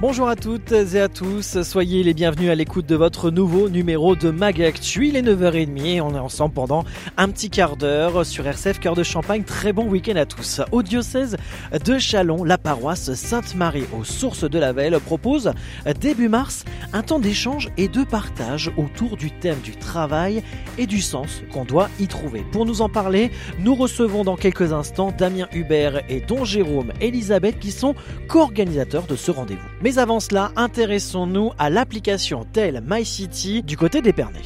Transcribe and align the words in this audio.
Bonjour 0.00 0.28
à 0.28 0.34
toutes 0.34 0.72
et 0.72 0.98
à 0.98 1.08
tous, 1.08 1.60
soyez 1.60 2.02
les 2.02 2.14
bienvenus 2.14 2.48
à 2.48 2.54
l'écoute 2.54 2.86
de 2.86 2.96
votre 2.96 3.30
nouveau 3.30 3.68
numéro 3.68 4.16
de 4.16 4.30
Mag 4.30 4.62
Actu. 4.62 5.08
Il 5.08 5.14
est 5.14 5.20
9h30 5.20 5.84
et 5.84 6.00
on 6.00 6.14
est 6.14 6.18
ensemble 6.18 6.54
pendant 6.54 6.86
un 7.18 7.28
petit 7.28 7.50
quart 7.50 7.76
d'heure 7.76 8.24
sur 8.24 8.46
RCF 8.46 8.80
Cœur 8.80 8.94
de 8.94 9.02
Champagne. 9.02 9.44
Très 9.44 9.74
bon 9.74 9.86
week-end 9.86 10.16
à 10.16 10.24
tous. 10.24 10.62
Au 10.72 10.82
diocèse 10.82 11.36
de 11.84 11.98
Chalon, 11.98 12.44
la 12.44 12.56
paroisse 12.56 13.12
Sainte-Marie 13.12 13.84
aux 13.94 14.04
sources 14.04 14.48
de 14.48 14.58
la 14.58 14.72
Velle 14.72 14.98
propose 15.00 15.52
début 16.00 16.30
mars 16.30 16.64
un 16.94 17.02
temps 17.02 17.18
d'échange 17.18 17.68
et 17.76 17.88
de 17.88 18.02
partage 18.02 18.72
autour 18.78 19.18
du 19.18 19.30
thème 19.30 19.60
du 19.62 19.76
travail 19.76 20.42
et 20.78 20.86
du 20.86 21.02
sens 21.02 21.42
qu'on 21.52 21.66
doit 21.66 21.90
y 22.00 22.06
trouver. 22.06 22.42
Pour 22.52 22.64
nous 22.64 22.80
en 22.80 22.88
parler, 22.88 23.30
nous 23.58 23.74
recevons 23.74 24.24
dans 24.24 24.36
quelques 24.36 24.72
instants 24.72 25.12
Damien 25.18 25.46
Hubert 25.52 26.00
et 26.08 26.20
Don 26.20 26.46
Jérôme 26.46 26.94
Elisabeth 27.02 27.58
qui 27.58 27.70
sont 27.70 27.94
co-organisateurs 28.28 29.06
de 29.06 29.14
ce 29.14 29.30
rendez-vous. 29.30 29.68
Mais 29.90 29.98
avant 29.98 30.20
cela, 30.20 30.52
intéressons-nous 30.54 31.50
à 31.58 31.68
l'application 31.68 32.46
Tel 32.52 32.80
MyCity 32.86 33.64
du 33.64 33.76
côté 33.76 34.00
d'Épernay. 34.00 34.38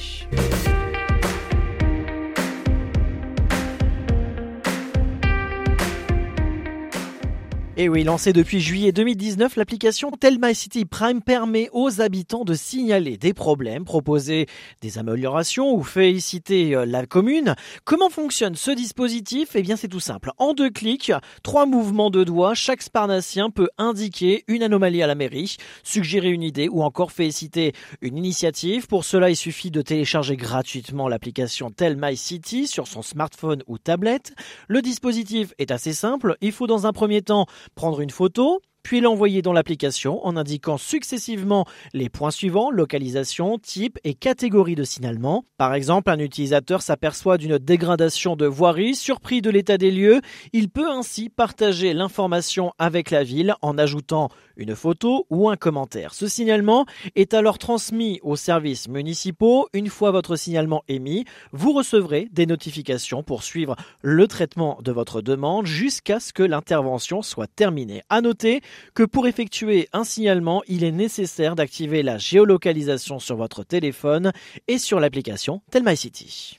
Et 7.77 7.89
oui, 7.89 8.05
lancée 8.05 8.33
depuis 8.33 8.61
juillet 8.61 8.93
2019, 8.93 9.57
l'application 9.57 10.13
Tell 10.13 10.39
My 10.41 10.55
City 10.55 10.85
Prime 10.85 11.21
permet 11.21 11.69
aux 11.73 12.01
habitants 12.01 12.45
de 12.45 12.55
signaler 12.55 13.17
des 13.17 13.35
problèmes, 13.35 13.85
proposer 13.85 14.47
des 14.81 14.97
améliorations 14.97 15.75
ou 15.75 15.83
féliciter 15.83 16.77
euh, 16.77 16.87
la 16.87 17.05
commune. 17.05 17.57
Comment 17.85 18.11
fonctionne 18.11 18.55
ce 18.55 18.71
dispositif? 18.71 19.57
Eh 19.57 19.63
bien, 19.63 19.75
c'est 19.75 19.89
tout 19.89 19.99
simple. 19.99 20.31
En 20.39 20.55
deux 20.55 20.71
clics, 20.71 21.11
trois 21.43 21.67
mouvements 21.67 22.11
de 22.11 22.23
doigts, 22.23 22.55
chaque 22.55 22.81
sparnacien 22.81 23.51
peut 23.51 23.71
indiquer 23.77 24.45
une 24.47 24.63
anomalie 24.63 25.03
à 25.03 25.09
la 25.09 25.17
mairie, 25.17 25.57
suggérer 25.83 26.31
une 26.31 26.45
idée 26.45 26.69
ou 26.69 26.85
encore 26.85 27.11
féliciter 27.11 27.73
une 28.01 28.17
initiative. 28.17 28.87
Pour 28.87 29.05
cela, 29.05 29.31
il 29.31 29.37
suffit 29.37 29.73
de 29.73 29.83
télécharger 29.83 30.37
gratuitement 30.37 31.09
l'application 31.09 31.73
Tell 31.73 31.97
My 32.01 32.17
City 32.17 32.69
sur 32.69 32.87
son 32.87 33.03
smartphone 33.03 33.65
ou 33.67 33.79
tablette. 33.79 34.33
Le 34.69 34.81
dispositif 34.81 35.55
est 35.59 35.73
assez 35.73 35.93
simple. 35.93 36.37
Il 36.41 36.53
faut 36.53 36.69
dans 36.69 36.87
un 36.87 36.93
premier 36.93 37.21
temps 37.21 37.47
prendre 37.75 38.01
une 38.01 38.11
photo, 38.11 38.61
puis 38.85 39.01
l'envoyer 39.01 39.43
dans 39.43 39.53
l'application 39.53 40.25
en 40.25 40.37
indiquant 40.37 40.77
successivement 40.79 41.67
les 41.93 42.09
points 42.09 42.31
suivants, 42.31 42.71
localisation, 42.71 43.59
type 43.59 43.99
et 44.05 44.15
catégorie 44.15 44.77
de 44.77 44.85
signalement. 44.85 45.45
Par 45.57 45.75
exemple, 45.75 46.11
un 46.11 46.19
utilisateur 46.21 46.83
s'aperçoit 46.83 47.39
d'une 47.39 47.59
dégradation 47.59 48.37
de 48.37 48.47
voirie, 48.47 48.95
surpris 48.95 49.43
de 49.43 49.51
l'état 49.51 49.79
des 49.79 49.91
lieux, 49.91 50.21
il 50.53 50.69
peut 50.69 50.91
ainsi 50.91 51.31
partager 51.31 51.95
l'information 51.95 52.73
avec 52.79 53.11
la 53.11 53.25
ville 53.25 53.55
en 53.63 53.79
ajoutant 53.79 54.29
une 54.57 54.77
photo 54.77 55.27
ou 55.31 55.49
un 55.49 55.57
commentaire. 55.57 56.15
Ce 56.15 56.29
signalement 56.29 56.87
est 57.17 57.35
alors 57.35 57.59
transmis 57.59 58.21
aux 58.23 58.37
services 58.37 58.89
municipaux. 58.89 59.69
Une 59.73 59.89
fois 59.89 60.11
votre 60.11 60.37
signalement 60.37 60.85
émis, 60.89 61.25
vous 61.53 61.73
recevrez 61.73 62.29
des 62.33 62.47
notifications 62.47 63.23
pour 63.23 63.43
suivre 63.43 63.77
le 64.03 64.29
traitement 64.29 64.79
de 64.83 64.93
votre 64.93 65.23
demande 65.23 65.67
jusqu'à 65.67 66.21
ce 66.21 66.33
que 66.33 66.43
l'intervention 66.43 67.23
soit 67.23 67.47
terminée. 67.47 68.03
À 68.11 68.21
noter 68.21 68.61
que 68.95 69.03
pour 69.03 69.27
effectuer 69.27 69.89
un 69.93 70.05
signalement, 70.05 70.63
il 70.69 70.85
est 70.85 70.93
nécessaire 70.93 71.57
d'activer 71.57 72.03
la 72.03 72.19
géolocalisation 72.19 73.19
sur 73.19 73.37
votre 73.37 73.65
téléphone 73.65 74.33
et 74.69 74.79
sur 74.79 75.01
l'application 75.01 75.63
Telmycity. 75.71 76.59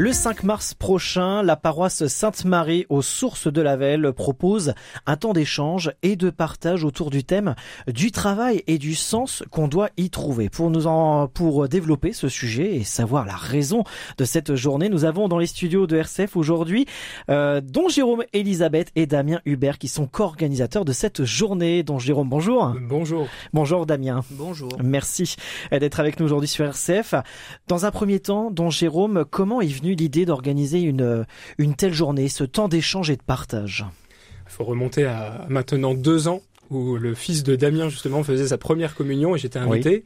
Le 0.00 0.12
5 0.12 0.44
mars 0.44 0.74
prochain, 0.74 1.42
la 1.42 1.56
paroisse 1.56 2.06
Sainte-Marie 2.06 2.86
aux 2.88 3.02
sources 3.02 3.52
de 3.52 3.60
la 3.60 3.76
Velle 3.76 4.12
propose 4.12 4.74
un 5.06 5.16
temps 5.16 5.32
d'échange 5.32 5.90
et 6.04 6.14
de 6.14 6.30
partage 6.30 6.84
autour 6.84 7.10
du 7.10 7.24
thème 7.24 7.56
du 7.88 8.12
travail 8.12 8.62
et 8.68 8.78
du 8.78 8.94
sens 8.94 9.42
qu'on 9.50 9.66
doit 9.66 9.88
y 9.96 10.08
trouver. 10.08 10.50
Pour 10.50 10.70
nous 10.70 10.86
en, 10.86 11.26
pour 11.26 11.68
développer 11.68 12.12
ce 12.12 12.28
sujet 12.28 12.76
et 12.76 12.84
savoir 12.84 13.26
la 13.26 13.34
raison 13.34 13.82
de 14.18 14.24
cette 14.24 14.54
journée, 14.54 14.88
nous 14.88 15.04
avons 15.04 15.26
dans 15.26 15.38
les 15.38 15.48
studios 15.48 15.88
de 15.88 15.96
RCF 15.96 16.36
aujourd'hui 16.36 16.86
euh, 17.28 17.60
Don 17.60 17.88
Jérôme 17.88 18.22
Elisabeth 18.32 18.92
et 18.94 19.06
Damien 19.06 19.40
Hubert 19.46 19.78
qui 19.78 19.88
sont 19.88 20.06
co-organisateurs 20.06 20.84
de 20.84 20.92
cette 20.92 21.24
journée. 21.24 21.82
Don 21.82 21.98
Jérôme, 21.98 22.28
bonjour. 22.28 22.72
Bonjour. 22.88 23.26
Bonjour 23.52 23.84
Damien. 23.84 24.22
Bonjour. 24.30 24.70
Merci 24.80 25.34
d'être 25.72 25.98
avec 25.98 26.20
nous 26.20 26.26
aujourd'hui 26.26 26.46
sur 26.46 26.66
RCF. 26.66 27.16
Dans 27.66 27.84
un 27.84 27.90
premier 27.90 28.20
temps, 28.20 28.52
Don 28.52 28.70
Jérôme, 28.70 29.24
comment 29.28 29.60
est 29.60 29.66
venu 29.66 29.87
l'idée 29.94 30.24
d'organiser 30.26 30.80
une, 30.80 31.26
une 31.58 31.74
telle 31.74 31.92
journée, 31.92 32.28
ce 32.28 32.44
temps 32.44 32.68
d'échange 32.68 33.10
et 33.10 33.16
de 33.16 33.22
partage 33.22 33.84
Il 34.46 34.52
faut 34.52 34.64
remonter 34.64 35.04
à 35.04 35.46
maintenant 35.48 35.94
deux 35.94 36.28
ans 36.28 36.42
où 36.70 36.96
le 36.96 37.14
fils 37.14 37.42
de 37.42 37.56
Damien 37.56 37.88
justement 37.88 38.22
faisait 38.22 38.48
sa 38.48 38.58
première 38.58 38.94
communion 38.94 39.34
et 39.34 39.38
j'étais 39.38 39.58
invité. 39.58 40.04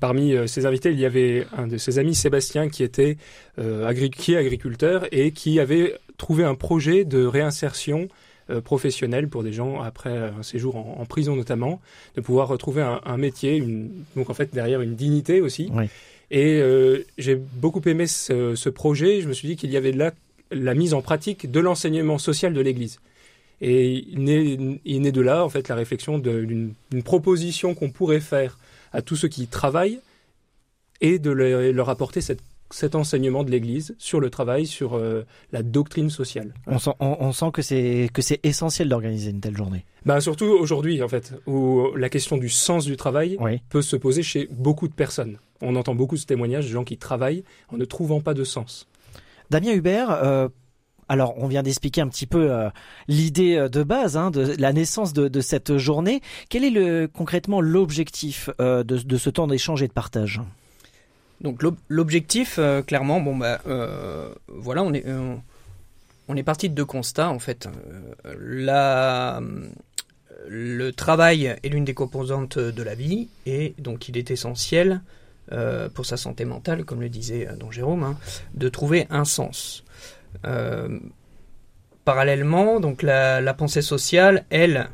Parmi 0.00 0.34
euh, 0.34 0.46
ses 0.46 0.64
invités, 0.64 0.90
il 0.92 0.98
y 0.98 1.04
avait 1.04 1.46
un 1.56 1.66
de 1.66 1.76
ses 1.76 1.98
amis, 1.98 2.14
Sébastien, 2.14 2.68
qui 2.68 2.82
était 2.82 3.18
euh, 3.58 3.92
qui 4.08 4.32
est 4.32 4.36
agriculteur 4.36 5.06
et 5.12 5.30
qui 5.30 5.60
avait 5.60 5.94
trouvé 6.16 6.42
un 6.42 6.54
projet 6.54 7.04
de 7.04 7.24
réinsertion 7.24 8.08
euh, 8.48 8.62
professionnelle 8.62 9.28
pour 9.28 9.42
des 9.42 9.52
gens 9.52 9.80
après 9.80 10.16
un 10.16 10.42
séjour 10.42 10.76
en, 10.76 10.96
en 11.00 11.04
prison 11.04 11.36
notamment, 11.36 11.80
de 12.16 12.22
pouvoir 12.22 12.48
retrouver 12.48 12.80
un, 12.80 13.00
un 13.04 13.18
métier, 13.18 13.56
une, 13.56 13.90
donc 14.16 14.30
en 14.30 14.34
fait 14.34 14.54
derrière 14.54 14.80
une 14.80 14.96
dignité 14.96 15.42
aussi. 15.42 15.70
Oui. 15.74 15.84
Et 16.30 16.60
euh, 16.60 17.04
j'ai 17.18 17.34
beaucoup 17.34 17.82
aimé 17.86 18.06
ce, 18.06 18.54
ce, 18.54 18.68
projet. 18.68 19.20
Je 19.20 19.28
me 19.28 19.32
suis 19.32 19.48
dit 19.48 19.56
qu'il 19.56 19.70
y 19.70 19.76
avait 19.76 19.92
là 19.92 20.12
la 20.50 20.74
mise 20.74 20.94
en 20.94 21.02
pratique 21.02 21.50
de 21.50 21.60
l'enseignement 21.60 22.18
social 22.18 22.54
de 22.54 22.60
l'Église. 22.60 23.00
Et 23.60 24.04
il 24.08 24.24
naît, 24.24 24.80
il 24.84 25.02
naît 25.02 25.12
de 25.12 25.20
là, 25.20 25.44
en 25.44 25.48
fait, 25.48 25.68
la 25.68 25.74
réflexion 25.74 26.18
d'une 26.18 26.74
proposition 27.04 27.74
qu'on 27.74 27.90
pourrait 27.90 28.20
faire 28.20 28.58
à 28.92 29.02
tous 29.02 29.16
ceux 29.16 29.28
qui 29.28 29.46
travaillent 29.46 30.00
et 31.00 31.18
de 31.18 31.30
leur, 31.30 31.72
leur 31.72 31.88
apporter 31.88 32.20
cette 32.20 32.40
cet 32.72 32.94
enseignement 32.94 33.42
de 33.44 33.50
l'Église 33.50 33.94
sur 33.98 34.20
le 34.20 34.30
travail, 34.30 34.66
sur 34.66 34.94
euh, 34.94 35.26
la 35.52 35.62
doctrine 35.62 36.08
sociale. 36.08 36.54
On 36.66 36.78
sent, 36.78 36.92
on, 37.00 37.16
on 37.20 37.32
sent 37.32 37.50
que 37.52 37.62
c'est 37.62 38.08
que 38.12 38.22
c'est 38.22 38.40
essentiel 38.44 38.88
d'organiser 38.88 39.30
une 39.30 39.40
telle 39.40 39.56
journée. 39.56 39.84
Bah 40.06 40.20
surtout 40.20 40.46
aujourd'hui 40.46 41.02
en 41.02 41.08
fait, 41.08 41.34
où 41.46 41.88
la 41.96 42.08
question 42.08 42.36
du 42.36 42.48
sens 42.48 42.84
du 42.84 42.96
travail 42.96 43.36
Oui. 43.40 43.60
peut 43.68 43.82
se 43.82 43.96
poser 43.96 44.22
chez 44.22 44.48
beaucoup 44.52 44.88
de 44.88 44.92
personnes. 44.92 45.38
On 45.60 45.76
entend 45.76 45.94
beaucoup 45.94 46.16
de 46.16 46.22
témoignages 46.22 46.66
de 46.66 46.70
gens 46.70 46.84
qui 46.84 46.96
travaillent 46.96 47.44
en 47.72 47.76
ne 47.76 47.84
trouvant 47.84 48.20
pas 48.20 48.34
de 48.34 48.44
sens. 48.44 48.86
Damien 49.50 49.72
Hubert, 49.72 50.10
euh, 50.10 50.48
alors 51.08 51.34
on 51.38 51.48
vient 51.48 51.62
d'expliquer 51.62 52.00
un 52.00 52.08
petit 52.08 52.26
peu 52.26 52.52
euh, 52.52 52.70
l'idée 53.08 53.68
de 53.70 53.82
base 53.82 54.16
hein, 54.16 54.30
de 54.30 54.54
la 54.58 54.72
naissance 54.72 55.12
de, 55.12 55.28
de, 55.28 55.40
cette 55.40 55.76
journée. 55.76 56.20
Quel 56.48 56.64
est 56.64 56.70
le, 56.70 57.08
concrètement 57.08 57.60
l'objectif 57.60 58.48
euh, 58.60 58.84
de, 58.84 58.98
de 58.98 59.16
ce 59.16 59.28
temps 59.30 59.46
d'échange 59.46 59.82
et 59.82 59.88
de 59.88 59.92
partage? 59.92 60.40
Donc 61.40 61.62
l'objectif, 61.88 62.56
euh, 62.58 62.82
clairement, 62.82 63.20
bon 63.20 63.34
bah 63.34 63.60
euh, 63.66 64.32
voilà, 64.48 64.82
on 64.82 64.92
est 64.92 65.06
euh, 65.06 65.34
on 66.28 66.36
est 66.36 66.42
parti 66.42 66.68
de 66.68 66.74
deux 66.74 66.84
constats 66.84 67.30
en 67.30 67.38
fait. 67.38 67.66
Euh, 68.26 68.34
la, 68.38 69.40
le 70.48 70.90
travail 70.92 71.56
est 71.62 71.68
l'une 71.70 71.84
des 71.84 71.94
composantes 71.94 72.58
de 72.58 72.82
la 72.82 72.94
vie 72.94 73.28
et 73.46 73.74
donc 73.78 74.08
il 74.08 74.18
est 74.18 74.30
essentiel 74.30 75.00
euh, 75.52 75.88
pour 75.88 76.06
sa 76.06 76.16
santé 76.16 76.44
mentale, 76.44 76.84
comme 76.84 77.00
le 77.00 77.08
disait 77.08 77.48
Don 77.58 77.70
Jérôme, 77.70 78.04
hein, 78.04 78.16
de 78.54 78.68
trouver 78.68 79.06
un 79.10 79.24
sens. 79.24 79.84
parallèlement, 82.04 82.80
donc 82.80 83.02
la, 83.02 83.40
la 83.40 83.54
pensée 83.54 83.82
sociale, 83.82 84.44
elle, 84.50 84.88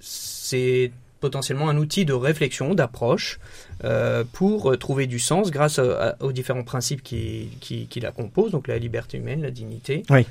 c'est 0.00 0.92
potentiellement 1.20 1.68
un 1.68 1.76
outil 1.76 2.04
de 2.04 2.12
réflexion, 2.12 2.74
d'approche, 2.74 3.38
euh, 3.84 4.24
pour 4.32 4.76
trouver 4.78 5.06
du 5.06 5.18
sens 5.18 5.50
grâce 5.50 5.78
à, 5.78 6.10
à, 6.10 6.22
aux 6.22 6.32
différents 6.32 6.64
principes 6.64 7.02
qui, 7.02 7.50
qui, 7.60 7.86
qui, 7.86 8.00
la 8.00 8.12
composent, 8.12 8.52
donc 8.52 8.68
la 8.68 8.78
liberté 8.78 9.18
humaine, 9.18 9.42
la 9.42 9.50
dignité, 9.50 10.02
oui. 10.10 10.26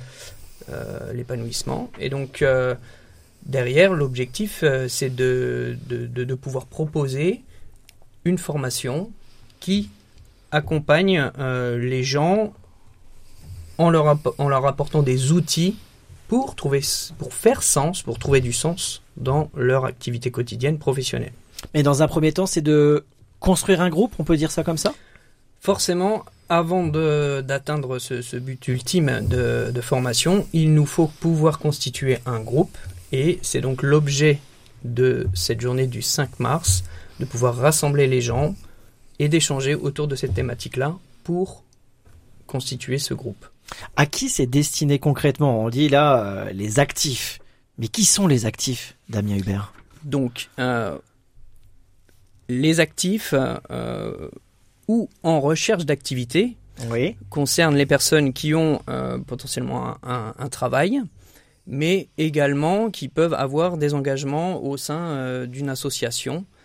euh, 0.70 1.12
l'épanouissement. 1.12 1.90
Et 1.98 2.08
donc, 2.08 2.42
euh, 2.42 2.74
derrière, 3.46 3.92
l'objectif, 3.94 4.60
euh, 4.62 4.88
c'est 4.88 5.14
de, 5.14 5.76
de, 5.88 6.06
de, 6.06 6.24
de, 6.24 6.34
pouvoir 6.34 6.66
proposer 6.66 7.42
une 8.28 8.38
formation 8.38 9.10
qui 9.60 9.90
accompagne 10.50 11.30
euh, 11.38 11.78
les 11.78 12.02
gens 12.02 12.52
en 13.78 13.90
leur, 13.90 14.18
en 14.38 14.48
leur 14.48 14.66
apportant 14.66 15.02
des 15.02 15.32
outils 15.32 15.76
pour, 16.28 16.54
trouver, 16.54 16.80
pour 17.18 17.32
faire 17.32 17.62
sens, 17.62 18.02
pour 18.02 18.18
trouver 18.18 18.40
du 18.40 18.52
sens 18.52 19.02
dans 19.16 19.50
leur 19.56 19.84
activité 19.84 20.30
quotidienne 20.30 20.78
professionnelle. 20.78 21.32
Mais 21.74 21.82
dans 21.82 22.02
un 22.02 22.08
premier 22.08 22.32
temps, 22.32 22.46
c'est 22.46 22.60
de 22.60 23.04
construire 23.40 23.80
un 23.80 23.88
groupe, 23.88 24.12
on 24.18 24.24
peut 24.24 24.36
dire 24.36 24.50
ça 24.50 24.62
comme 24.62 24.78
ça? 24.78 24.94
Forcément, 25.60 26.24
avant 26.48 26.86
d'atteindre 26.86 27.98
ce, 27.98 28.22
ce, 28.22 28.36
but 28.36 28.68
ultime 28.68 29.26
de, 29.28 29.70
de, 29.72 29.80
formation, 29.80 30.46
il 30.52 30.72
nous 30.72 30.86
faut 30.86 31.08
pouvoir 31.20 31.58
constituer 31.58 32.18
un 32.26 32.40
groupe 32.40 32.76
Et 33.12 33.38
c'est 33.42 33.60
donc 33.60 33.82
l'objet 33.82 34.38
de 34.84 35.28
cette 35.34 35.60
journée 35.60 35.86
du 35.86 36.02
5 36.02 36.38
mars, 36.40 36.84
de 37.20 37.24
pouvoir 37.24 37.56
rassembler 37.56 38.06
les 38.06 38.20
gens 38.20 38.54
et 39.18 39.28
d'échanger 39.28 39.74
autour 39.74 40.08
de 40.08 40.16
cette 40.16 40.34
thématique-là 40.34 40.96
pour 41.24 41.64
constituer 42.46 42.98
ce 42.98 43.14
groupe. 43.14 43.46
À 43.96 44.06
qui 44.06 44.28
c'est 44.28 44.46
destiné 44.46 44.98
concrètement? 44.98 45.62
On 45.62 45.68
dit 45.68 45.88
là 45.88 46.24
euh, 46.24 46.52
les 46.52 46.78
actifs. 46.78 47.40
Mais 47.76 47.88
qui 47.88 48.04
sont 48.04 48.26
les 48.26 48.44
actifs, 48.46 48.96
Damien 49.08 49.36
Hubert? 49.36 49.72
Donc, 50.02 50.48
euh, 50.58 50.98
les 52.48 52.80
actifs 52.80 53.34
euh, 53.70 54.30
ou 54.88 55.08
en 55.22 55.40
recherche 55.40 55.84
d'activité 55.84 56.56
oui. 56.90 57.16
concernent 57.30 57.76
les 57.76 57.86
personnes 57.86 58.32
qui 58.32 58.54
ont 58.54 58.80
potentiellement 59.26 59.96
un, 60.02 60.34
un, 60.36 60.48
travail, 60.48 61.00
mais 61.66 62.08
également 62.18 62.90
qui 62.90 63.08
peuvent 63.08 63.34
avoir 63.34 63.76
des 63.76 63.94
engagements 63.94 64.62
au 64.62 64.76
sein 64.76 65.46
d'une 65.46 65.68
association 65.68 66.44
euh, 66.44 66.57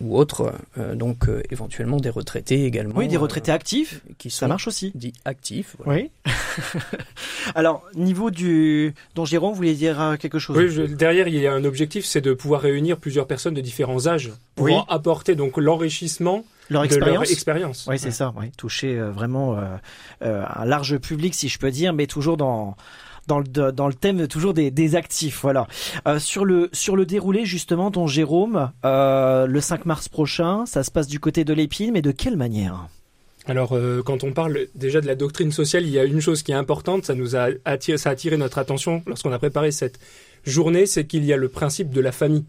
ou 0.00 0.16
autres, 0.16 0.54
euh, 0.78 0.94
donc 0.94 1.28
euh, 1.28 1.42
éventuellement 1.50 1.98
des 1.98 2.10
retraités 2.10 2.64
également. 2.64 2.94
Oui, 2.96 3.08
des 3.08 3.16
retraités 3.16 3.52
actifs, 3.52 4.00
qui 4.18 4.30
sont 4.30 4.40
ça 4.40 4.48
marche 4.48 4.68
aussi. 4.68 4.92
Dits 4.94 5.12
actifs. 5.24 5.76
Oui. 5.84 6.10
Alors, 7.54 7.84
niveau 7.94 8.30
du... 8.30 8.94
Don 9.14 9.24
Jérôme, 9.24 9.50
vous 9.50 9.56
voulez 9.56 9.74
dire 9.74 10.16
quelque 10.18 10.38
chose? 10.38 10.56
Oui, 10.56 10.94
derrière, 10.94 11.28
il 11.28 11.38
y 11.38 11.46
a 11.46 11.52
un 11.52 11.64
objectif, 11.64 12.04
c'est 12.06 12.20
de 12.20 12.32
pouvoir 12.32 12.62
réunir 12.62 12.96
plusieurs 12.96 13.26
personnes 13.26 13.54
de 13.54 13.60
différents 13.60 14.06
âges 14.06 14.32
pour 14.54 14.66
oui. 14.66 14.74
apporter 14.88 15.34
donc 15.34 15.56
l'enrichissement 15.58 16.44
leur 16.68 16.82
expérience. 16.82 17.30
expérience. 17.30 17.86
Oui, 17.88 17.98
c'est 17.98 18.10
ça. 18.10 18.32
Oui. 18.36 18.50
Toucher 18.56 18.96
vraiment 18.98 19.56
un 20.20 20.64
large 20.64 20.98
public, 20.98 21.34
si 21.34 21.48
je 21.48 21.58
peux 21.58 21.70
dire, 21.70 21.92
mais 21.92 22.06
toujours 22.06 22.36
dans 22.36 22.76
dans 23.26 23.38
le, 23.40 23.44
dans 23.72 23.88
le 23.88 23.94
thème 23.94 24.26
toujours 24.28 24.54
des, 24.54 24.70
des 24.70 24.96
actifs. 24.96 25.40
Voilà. 25.42 25.66
Euh, 26.06 26.18
sur 26.18 26.44
le 26.44 26.68
sur 26.72 26.96
le 26.96 27.06
déroulé 27.06 27.44
justement, 27.44 27.90
dont 27.90 28.06
Jérôme, 28.06 28.70
euh, 28.84 29.46
le 29.46 29.60
5 29.60 29.86
mars 29.86 30.08
prochain, 30.08 30.66
ça 30.66 30.82
se 30.82 30.90
passe 30.90 31.06
du 31.06 31.20
côté 31.20 31.44
de 31.44 31.52
l'épine, 31.52 31.92
mais 31.92 32.02
de 32.02 32.12
quelle 32.12 32.36
manière? 32.36 32.88
Alors, 33.48 33.74
euh, 33.74 34.02
quand 34.04 34.24
on 34.24 34.32
parle 34.32 34.66
déjà 34.74 35.00
de 35.00 35.06
la 35.06 35.14
doctrine 35.14 35.52
sociale, 35.52 35.84
il 35.84 35.90
y 35.90 35.98
a 35.98 36.04
une 36.04 36.20
chose 36.20 36.42
qui 36.42 36.50
est 36.50 36.56
importante, 36.56 37.04
ça 37.04 37.14
nous 37.14 37.36
a 37.36 37.48
attiré, 37.64 37.96
ça 37.96 38.10
a 38.10 38.12
attiré 38.12 38.36
notre 38.36 38.58
attention 38.58 39.02
lorsqu'on 39.06 39.32
a 39.32 39.38
préparé 39.38 39.70
cette 39.70 40.00
journée, 40.44 40.86
c'est 40.86 41.06
qu'il 41.06 41.24
y 41.24 41.32
a 41.32 41.36
le 41.36 41.48
principe 41.48 41.90
de 41.90 42.00
la 42.00 42.10
famille 42.10 42.44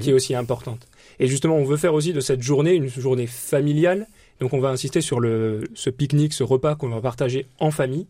qui 0.00 0.10
est 0.10 0.12
aussi 0.12 0.34
importante. 0.34 0.86
Et 1.18 1.26
justement, 1.26 1.56
on 1.56 1.64
veut 1.64 1.76
faire 1.76 1.94
aussi 1.94 2.12
de 2.12 2.20
cette 2.20 2.42
journée 2.42 2.74
une 2.74 2.88
journée 2.88 3.26
familiale. 3.26 4.06
Donc, 4.40 4.52
on 4.52 4.60
va 4.60 4.70
insister 4.70 5.00
sur 5.00 5.20
le, 5.20 5.64
ce 5.74 5.90
pique-nique, 5.90 6.32
ce 6.32 6.42
repas 6.42 6.74
qu'on 6.74 6.88
va 6.88 7.00
partager 7.00 7.46
en 7.58 7.70
famille. 7.70 8.06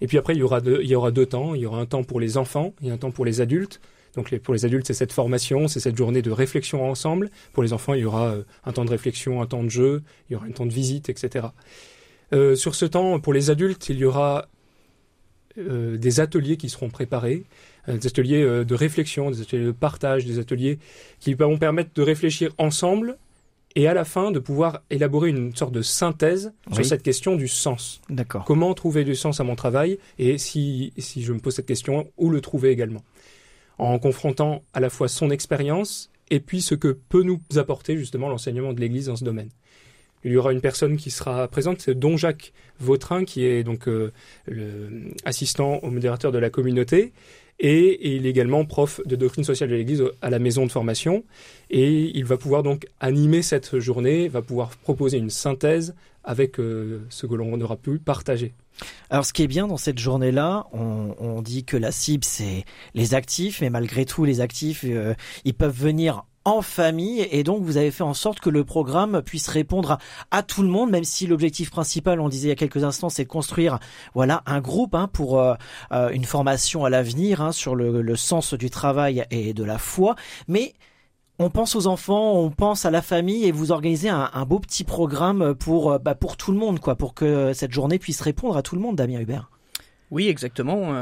Et 0.00 0.06
puis 0.06 0.18
après, 0.18 0.34
il 0.34 0.38
y, 0.38 0.42
aura 0.42 0.60
deux, 0.60 0.80
il 0.82 0.88
y 0.88 0.94
aura 0.94 1.10
deux 1.10 1.26
temps. 1.26 1.54
Il 1.54 1.62
y 1.62 1.66
aura 1.66 1.78
un 1.78 1.86
temps 1.86 2.04
pour 2.04 2.20
les 2.20 2.36
enfants 2.36 2.74
et 2.82 2.90
un 2.90 2.96
temps 2.96 3.10
pour 3.10 3.24
les 3.24 3.40
adultes. 3.40 3.80
Donc 4.14 4.36
pour 4.38 4.54
les 4.54 4.64
adultes, 4.64 4.86
c'est 4.86 4.94
cette 4.94 5.12
formation, 5.12 5.68
c'est 5.68 5.80
cette 5.80 5.96
journée 5.96 6.22
de 6.22 6.30
réflexion 6.30 6.88
ensemble. 6.88 7.30
Pour 7.52 7.62
les 7.62 7.72
enfants, 7.72 7.94
il 7.94 8.00
y 8.00 8.04
aura 8.04 8.28
euh, 8.28 8.44
un 8.64 8.72
temps 8.72 8.84
de 8.84 8.90
réflexion, 8.90 9.42
un 9.42 9.46
temps 9.46 9.64
de 9.64 9.68
jeu, 9.68 10.02
il 10.28 10.34
y 10.34 10.36
aura 10.36 10.46
un 10.46 10.52
temps 10.52 10.66
de 10.66 10.72
visite, 10.72 11.08
etc. 11.08 11.48
Euh, 12.32 12.54
sur 12.54 12.74
ce 12.74 12.84
temps, 12.84 13.18
pour 13.18 13.32
les 13.32 13.50
adultes, 13.50 13.88
il 13.88 13.98
y 13.98 14.04
aura 14.04 14.48
euh, 15.58 15.96
des 15.96 16.20
ateliers 16.20 16.56
qui 16.56 16.68
seront 16.68 16.90
préparés, 16.90 17.44
des 17.86 18.06
ateliers 18.06 18.64
de 18.64 18.74
réflexion, 18.74 19.30
des 19.30 19.42
ateliers 19.42 19.66
de 19.66 19.70
partage, 19.70 20.24
des 20.24 20.38
ateliers 20.38 20.78
qui 21.20 21.34
vont 21.34 21.58
permettre 21.58 21.90
de 21.94 22.00
réfléchir 22.00 22.50
ensemble 22.56 23.18
et 23.76 23.88
à 23.88 23.94
la 23.94 24.04
fin 24.04 24.30
de 24.30 24.38
pouvoir 24.38 24.82
élaborer 24.90 25.30
une 25.30 25.54
sorte 25.54 25.72
de 25.72 25.82
synthèse 25.82 26.52
sur 26.72 26.84
cette 26.84 27.02
question 27.02 27.36
du 27.36 27.48
sens. 27.48 28.00
D'accord. 28.08 28.44
Comment 28.44 28.72
trouver 28.74 29.04
du 29.04 29.14
sens 29.14 29.40
à 29.40 29.44
mon 29.44 29.56
travail 29.56 29.98
et 30.18 30.38
si, 30.38 30.92
si 30.98 31.22
je 31.22 31.32
me 31.32 31.40
pose 31.40 31.54
cette 31.54 31.66
question, 31.66 32.10
où 32.16 32.30
le 32.30 32.40
trouver 32.40 32.70
également? 32.70 33.02
En 33.78 33.98
confrontant 33.98 34.62
à 34.72 34.80
la 34.80 34.90
fois 34.90 35.08
son 35.08 35.30
expérience 35.30 36.10
et 36.30 36.40
puis 36.40 36.62
ce 36.62 36.74
que 36.74 36.88
peut 36.88 37.22
nous 37.22 37.40
apporter 37.56 37.96
justement 37.96 38.28
l'enseignement 38.28 38.72
de 38.72 38.80
l'Église 38.80 39.06
dans 39.06 39.16
ce 39.16 39.24
domaine. 39.24 39.50
Il 40.24 40.32
y 40.32 40.36
aura 40.36 40.52
une 40.52 40.60
personne 40.60 40.96
qui 40.96 41.10
sera 41.10 41.46
présente, 41.48 41.80
c'est 41.80 41.94
Don 41.94 42.16
Jacques 42.16 42.52
Vautrin, 42.80 43.24
qui 43.24 43.44
est 43.44 43.62
donc 43.62 43.88
euh, 43.88 44.10
assistant 45.24 45.78
au 45.82 45.90
modérateur 45.90 46.32
de 46.32 46.38
la 46.38 46.50
communauté 46.50 47.12
et, 47.60 48.14
il 48.16 48.26
est 48.26 48.30
également 48.30 48.64
prof 48.64 49.00
de 49.06 49.16
doctrine 49.16 49.44
sociale 49.44 49.70
de 49.70 49.76
l'Église 49.76 50.02
à 50.22 50.30
la 50.30 50.38
maison 50.38 50.66
de 50.66 50.72
formation. 50.72 51.24
Et 51.70 52.16
il 52.16 52.24
va 52.24 52.36
pouvoir 52.36 52.62
donc 52.62 52.86
animer 53.00 53.42
cette 53.42 53.78
journée, 53.78 54.28
va 54.28 54.42
pouvoir 54.42 54.70
proposer 54.70 55.18
une 55.18 55.30
synthèse 55.30 55.94
avec 56.24 56.58
euh, 56.58 57.04
ce 57.10 57.26
que 57.26 57.34
l'on 57.34 57.60
aura 57.60 57.76
pu 57.76 57.98
partager. 57.98 58.54
Alors, 59.10 59.24
ce 59.24 59.32
qui 59.32 59.42
est 59.42 59.48
bien 59.48 59.68
dans 59.68 59.76
cette 59.76 59.98
journée-là, 59.98 60.66
on, 60.72 61.42
dit 61.42 61.64
que 61.64 61.76
la 61.76 61.92
cible 61.92 62.24
c'est 62.24 62.64
les 62.94 63.14
actifs, 63.14 63.60
mais 63.60 63.70
malgré 63.70 64.04
tout, 64.04 64.24
les 64.24 64.40
actifs, 64.40 64.84
euh, 64.84 65.14
ils 65.44 65.54
peuvent 65.54 65.76
venir 65.76 66.24
en 66.44 66.62
famille 66.62 67.26
et 67.30 67.42
donc 67.42 67.62
vous 67.62 67.76
avez 67.76 67.90
fait 67.90 68.02
en 68.02 68.14
sorte 68.14 68.40
que 68.40 68.50
le 68.50 68.64
programme 68.64 69.22
puisse 69.22 69.48
répondre 69.48 69.98
à, 70.30 70.42
tout 70.42 70.62
le 70.62 70.68
monde 70.68 70.90
même 70.90 71.04
si 71.04 71.26
l'objectif 71.26 71.70
principal 71.70 72.20
on 72.20 72.28
disait 72.28 72.48
il 72.48 72.50
y 72.50 72.52
a 72.52 72.56
quelques 72.56 72.84
instants 72.84 73.08
c'est 73.08 73.24
de 73.24 73.28
construire 73.28 73.78
voilà 74.14 74.42
un 74.46 74.60
groupe 74.60 74.94
hein, 74.94 75.08
pour 75.12 75.40
euh, 75.40 75.54
euh, 75.92 76.10
une 76.10 76.24
formation 76.24 76.84
à 76.84 76.90
l'avenir 76.90 77.40
hein, 77.40 77.52
sur 77.52 77.74
le, 77.74 78.16
sens 78.16 78.54
du 78.54 78.70
travail 78.70 79.24
et 79.30 79.54
de 79.54 79.64
la 79.64 79.78
foi 79.78 80.14
mais 80.46 80.74
on 81.40 81.50
pense 81.50 81.74
aux 81.74 81.88
enfants, 81.88 82.34
on 82.34 82.50
pense 82.50 82.84
à 82.84 82.92
la 82.92 83.02
famille 83.02 83.44
et 83.44 83.50
vous 83.50 83.72
organisez 83.72 84.08
un, 84.08 84.44
beau 84.46 84.60
petit 84.60 84.84
programme 84.84 85.54
pour 85.54 85.90
euh, 85.90 85.98
bah, 85.98 86.14
pour 86.14 86.36
tout 86.36 86.52
le 86.52 86.58
monde 86.58 86.78
quoi, 86.78 86.94
pour 86.94 87.14
que 87.14 87.52
cette 87.52 87.72
journée 87.72 87.98
puisse 87.98 88.20
répondre 88.20 88.56
à 88.56 88.62
tout 88.62 88.76
le 88.76 88.82
monde, 88.82 88.94
Damien 88.94 89.18
Hubert. 89.18 89.50
Oui, 90.12 90.28
exactement. 90.28 90.92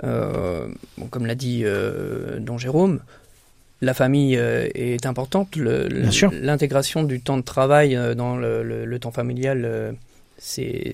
comme 0.00 1.26
l'a 1.26 1.34
dit 1.36 1.64
Don 2.40 2.58
Jérôme, 2.58 3.00
la 3.84 3.94
famille 3.94 4.36
euh, 4.36 4.68
est 4.74 5.06
importante. 5.06 5.56
L'intégration 5.56 7.04
du 7.04 7.20
temps 7.20 7.36
de 7.36 7.42
travail 7.42 7.94
euh, 7.94 8.14
dans 8.14 8.36
le, 8.36 8.98
temps 8.98 9.12
familial, 9.12 9.62
euh, 9.64 9.92
c'est 10.38 10.92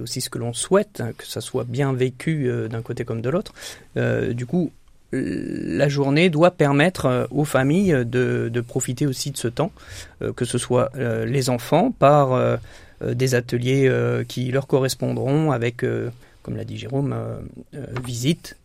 aussi 0.00 0.20
ce 0.20 0.30
que 0.30 0.38
l'on 0.38 0.52
souhaite, 0.52 1.00
hein, 1.00 1.12
que 1.16 1.26
ça 1.26 1.40
soit 1.40 1.64
bien 1.64 1.92
vécu 1.92 2.50
d'un 2.68 2.82
côté 2.82 3.04
comme 3.04 3.20
de 3.20 3.30
l'autre. 3.30 3.52
du 3.96 4.46
coup, 4.46 4.72
la 5.12 5.88
journée 5.88 6.28
doit 6.28 6.50
permettre 6.50 7.28
aux 7.30 7.44
familles 7.44 8.04
de, 8.04 8.60
profiter 8.66 9.06
aussi 9.06 9.30
de 9.30 9.36
ce 9.36 9.48
temps, 9.48 9.70
que 10.34 10.44
ce 10.44 10.58
soit 10.58 10.90
les 10.96 11.50
enfants 11.50 11.92
par 11.92 12.58
des 13.00 13.34
ateliers 13.36 13.90
qui 14.26 14.50
leur 14.50 14.66
correspondront 14.66 15.52
avec, 15.52 15.84
comme 16.42 16.56
l'a 16.56 16.64
dit 16.64 16.76
Jérôme, 16.76 17.14
visite, 18.04 18.56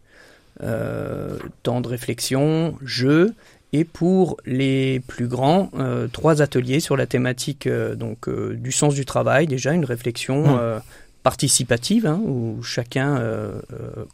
temps 0.59 1.81
de 1.81 1.87
réflexion, 1.87 2.75
jeu, 2.83 3.35
et 3.71 3.83
pour 3.83 4.37
les 4.45 4.99
plus 5.01 5.27
grands, 5.27 5.69
euh, 5.77 6.07
trois 6.07 6.41
ateliers 6.41 6.79
sur 6.79 6.97
la 6.97 7.05
thématique 7.05 7.67
euh, 7.67 7.95
donc 7.95 8.27
euh, 8.27 8.55
du 8.55 8.71
sens 8.71 8.95
du 8.95 9.05
travail, 9.05 9.45
déjà 9.45 9.73
une 9.73 9.85
réflexion 9.85 10.55
mmh. 10.55 10.81
participative 11.21 12.07
hein, 12.07 12.19
où 12.25 12.63
chacun 12.63 13.21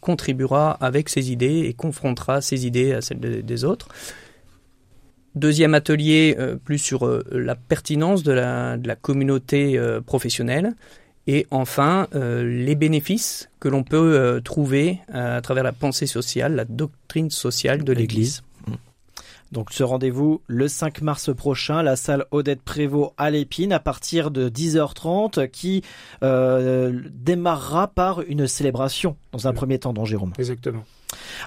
contribuera 0.02 0.72
avec 0.72 1.08
ses 1.08 1.32
idées 1.32 1.66
et 1.68 1.74
confrontera 1.74 2.42
ses 2.42 2.66
idées 2.68 2.94
à 2.94 3.02
celles 3.02 3.46
des 3.46 3.64
autres. 3.64 3.88
Deuxième 5.36 5.74
atelier 5.74 6.38
plus 6.64 6.80
sur 6.80 7.22
la 7.32 7.56
pertinence 7.56 8.24
de 8.24 8.32
la, 8.32 8.78
de 8.78 8.88
la 8.88 8.96
communauté 8.96 9.80
professionnelle. 10.06 10.74
Et 11.28 11.46
enfin, 11.52 12.08
les 12.14 12.76
bénéfices 12.76 13.50
que 13.60 13.68
l'on 13.68 13.84
peut 13.84 14.42
trouver 14.44 15.00
à 15.14 15.42
travers 15.42 15.64
la 15.64 15.74
pensée 15.74 16.08
sociale, 16.08 16.56
la 16.56 16.66
doctrine 16.66 17.30
sociale 17.30 17.84
de 17.84 17.94
l'Église. 17.94 18.42
Donc 19.56 19.72
ce 19.72 19.84
rendez-vous 19.84 20.42
le 20.48 20.68
5 20.68 21.02
mars 21.02 21.34
prochain, 21.34 21.82
la 21.82 21.96
salle 21.96 22.26
Odette 22.32 22.62
Prévost 22.62 23.14
à 23.18 23.30
l'Épine 23.30 23.72
à 23.72 23.80
partir 23.80 24.30
de 24.30 24.50
10h30 24.50 25.50
qui 25.50 25.82
euh, 26.24 26.92
démarrera 27.10 27.88
par 27.88 28.20
une 28.20 28.48
célébration 28.48 29.16
dans 29.32 29.48
un 29.48 29.54
premier 29.54 29.80
temps, 29.80 29.94
dans 29.94 30.04
Jérôme. 30.04 30.34
Exactement. 30.38 30.84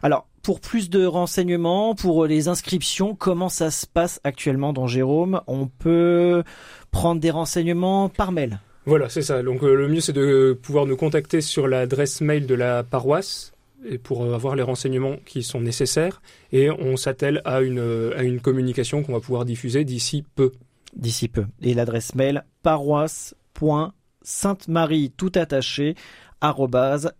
Alors, 0.02 0.26
pour 0.42 0.60
plus 0.60 0.88
de 0.88 1.04
renseignements, 1.04 1.94
pour 1.94 2.24
les 2.24 2.48
inscriptions, 2.48 3.14
comment 3.14 3.50
ça 3.50 3.70
se 3.70 3.86
passe 3.86 4.22
actuellement 4.24 4.72
dans 4.72 4.86
Jérôme? 4.86 5.42
On 5.46 5.66
peut 5.66 6.44
prendre 6.90 7.20
des 7.20 7.30
renseignements 7.30 8.08
par 8.08 8.32
mail. 8.32 8.58
Voilà, 8.86 9.10
c'est 9.10 9.20
ça. 9.20 9.42
Donc 9.42 9.62
euh, 9.62 9.74
le 9.74 9.86
mieux 9.86 10.00
c'est 10.00 10.14
de 10.14 10.58
pouvoir 10.62 10.86
nous 10.86 10.96
contacter 10.96 11.42
sur 11.42 11.68
l'adresse 11.68 12.22
mail 12.22 12.46
de 12.46 12.54
la 12.54 12.84
paroisse 12.84 13.52
et 13.84 13.98
pour 13.98 14.24
euh, 14.24 14.34
avoir 14.34 14.56
les 14.56 14.62
renseignements 14.62 15.16
qui 15.24 15.42
sont 15.42 15.60
nécessaires 15.60 16.22
et 16.52 16.70
on 16.70 16.96
s'attelle 16.96 17.42
à 17.44 17.60
une, 17.60 18.12
à 18.16 18.22
une 18.22 18.40
communication 18.40 19.02
qu'on 19.02 19.12
va 19.12 19.20
pouvoir 19.20 19.44
diffuser 19.44 19.84
d'ici 19.84 20.24
peu. 20.34 20.52
D'ici 20.96 21.28
peu. 21.28 21.44
Et 21.62 21.74
l'adresse 21.74 22.14
mail 22.14 22.44
paroisse.sainte-marie 22.62 25.12
tout 25.16 25.32
attaché 25.34 25.96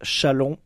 chalon.com 0.03 0.59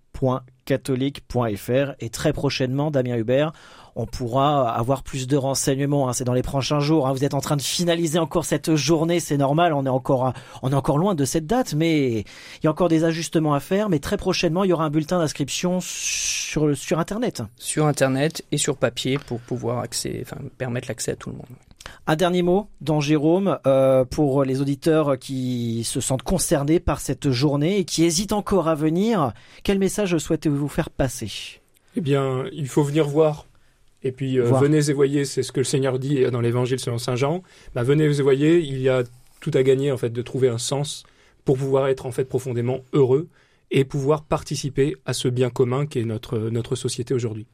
catholique.fr 0.64 1.92
et 2.00 2.10
très 2.10 2.32
prochainement, 2.32 2.90
Damien 2.90 3.16
Hubert, 3.16 3.52
on 3.96 4.06
pourra 4.06 4.70
avoir 4.70 5.02
plus 5.02 5.26
de 5.26 5.36
renseignements. 5.36 6.08
Hein. 6.08 6.12
C'est 6.12 6.24
dans 6.24 6.32
les 6.32 6.42
prochains 6.42 6.80
jours. 6.80 7.06
Hein. 7.06 7.12
Vous 7.12 7.24
êtes 7.24 7.34
en 7.34 7.40
train 7.40 7.56
de 7.56 7.62
finaliser 7.62 8.18
encore 8.18 8.44
cette 8.44 8.74
journée, 8.74 9.20
c'est 9.20 9.36
normal. 9.36 9.72
On 9.72 9.84
est 9.84 9.90
encore, 9.90 10.32
on 10.62 10.70
est 10.70 10.74
encore 10.74 10.98
loin 10.98 11.14
de 11.14 11.24
cette 11.24 11.46
date, 11.46 11.74
mais 11.74 12.20
il 12.20 12.64
y 12.64 12.66
a 12.66 12.70
encore 12.70 12.88
des 12.88 13.04
ajustements 13.04 13.54
à 13.54 13.60
faire. 13.60 13.88
Mais 13.88 13.98
très 13.98 14.16
prochainement, 14.16 14.64
il 14.64 14.70
y 14.70 14.72
aura 14.72 14.84
un 14.84 14.90
bulletin 14.90 15.18
d'inscription 15.18 15.78
sur 15.80 16.76
sur 16.76 16.98
Internet. 16.98 17.42
Sur 17.56 17.86
Internet 17.86 18.44
et 18.50 18.58
sur 18.58 18.76
papier 18.76 19.18
pour 19.18 19.40
pouvoir 19.40 19.78
accès, 19.80 20.20
enfin, 20.22 20.36
permettre 20.58 20.88
l'accès 20.88 21.12
à 21.12 21.16
tout 21.16 21.30
le 21.30 21.36
monde. 21.36 21.46
Un 22.06 22.16
dernier 22.16 22.42
mot, 22.42 22.68
dans 22.80 23.00
Jérôme, 23.00 23.58
euh, 23.66 24.04
pour 24.04 24.44
les 24.44 24.60
auditeurs 24.60 25.18
qui 25.18 25.82
se 25.84 26.00
sentent 26.00 26.22
concernés 26.22 26.80
par 26.80 27.00
cette 27.00 27.30
journée 27.30 27.78
et 27.78 27.84
qui 27.84 28.04
hésitent 28.04 28.32
encore 28.32 28.68
à 28.68 28.74
venir. 28.74 29.32
Quel 29.62 29.78
message 29.78 30.16
souhaitez-vous 30.18 30.68
faire 30.68 30.90
passer? 30.90 31.60
Eh 31.96 32.00
bien, 32.00 32.44
il 32.52 32.68
faut 32.68 32.82
venir 32.82 33.06
voir 33.06 33.46
et 34.04 34.12
puis 34.12 34.38
euh, 34.38 34.44
venez 34.44 34.90
et 34.90 34.92
voyez, 34.92 35.24
c'est 35.24 35.42
ce 35.42 35.52
que 35.52 35.60
le 35.60 35.64
Seigneur 35.64 35.98
dit 35.98 36.24
dans 36.30 36.40
l'Évangile 36.40 36.80
selon 36.80 36.98
Saint 36.98 37.16
Jean. 37.16 37.42
Bah, 37.74 37.82
venez 37.82 38.04
et 38.04 38.22
voyez, 38.22 38.58
il 38.58 38.80
y 38.80 38.88
a 38.88 39.04
tout 39.40 39.52
à 39.54 39.62
gagner 39.62 39.92
en 39.92 39.96
fait 39.96 40.10
de 40.10 40.22
trouver 40.22 40.48
un 40.48 40.58
sens 40.58 41.04
pour 41.44 41.58
pouvoir 41.58 41.88
être 41.88 42.06
en 42.06 42.12
fait 42.12 42.24
profondément 42.24 42.80
heureux 42.92 43.28
et 43.70 43.84
pouvoir 43.84 44.24
participer 44.24 44.96
à 45.06 45.12
ce 45.12 45.28
bien 45.28 45.50
commun 45.50 45.86
qui 45.86 45.98
est 45.98 46.04
notre 46.04 46.38
notre 46.38 46.76
société 46.76 47.14
aujourd'hui. 47.14 47.46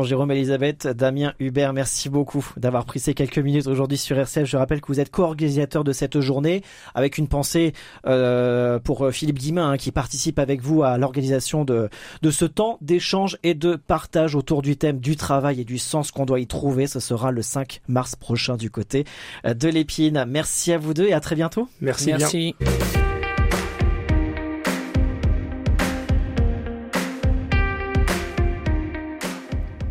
Jérôme 0.00 0.30
Elisabeth, 0.30 0.88
Damien 0.88 1.34
Hubert, 1.38 1.74
merci 1.74 2.08
beaucoup 2.08 2.44
d'avoir 2.56 2.86
pris 2.86 2.98
ces 2.98 3.12
quelques 3.12 3.38
minutes 3.38 3.66
aujourd'hui 3.66 3.98
sur 3.98 4.18
RCF. 4.18 4.46
Je 4.46 4.56
rappelle 4.56 4.80
que 4.80 4.86
vous 4.86 5.00
êtes 5.00 5.10
co-organisateur 5.10 5.84
de 5.84 5.92
cette 5.92 6.18
journée, 6.20 6.62
avec 6.94 7.18
une 7.18 7.28
pensée 7.28 7.74
euh, 8.06 8.78
pour 8.78 9.04
euh, 9.04 9.10
Philippe 9.10 9.38
Guimain, 9.38 9.72
hein, 9.72 9.76
qui 9.76 9.92
participe 9.92 10.38
avec 10.38 10.62
vous 10.62 10.82
à 10.82 10.96
l'organisation 10.96 11.66
de, 11.66 11.90
de 12.22 12.30
ce 12.30 12.46
temps 12.46 12.78
d'échange 12.80 13.36
et 13.42 13.52
de 13.52 13.76
partage 13.76 14.34
autour 14.34 14.62
du 14.62 14.78
thème 14.78 14.98
du 14.98 15.16
travail 15.16 15.60
et 15.60 15.64
du 15.64 15.76
sens 15.76 16.10
qu'on 16.10 16.24
doit 16.24 16.40
y 16.40 16.46
trouver. 16.46 16.86
Ce 16.86 16.98
sera 16.98 17.30
le 17.30 17.42
5 17.42 17.82
mars 17.86 18.16
prochain 18.16 18.56
du 18.56 18.70
côté 18.70 19.04
euh, 19.44 19.52
de 19.52 19.68
l'épine. 19.68 20.24
Merci 20.26 20.72
à 20.72 20.78
vous 20.78 20.94
deux 20.94 21.08
et 21.08 21.12
à 21.12 21.20
très 21.20 21.34
bientôt. 21.34 21.68
Merci. 21.82 22.06
Merci. 22.06 22.54